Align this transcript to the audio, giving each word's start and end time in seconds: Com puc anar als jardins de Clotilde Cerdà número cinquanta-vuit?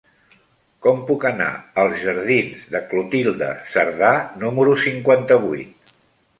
Com 0.85 1.03
puc 1.09 1.27
anar 1.29 1.49
als 1.83 1.99
jardins 2.07 2.65
de 2.77 2.83
Clotilde 2.95 3.53
Cerdà 3.77 4.13
número 4.47 4.77
cinquanta-vuit? 4.89 5.97